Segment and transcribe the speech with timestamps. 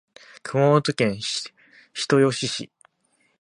[0.41, 1.19] 熊本県
[1.93, 2.71] 人吉市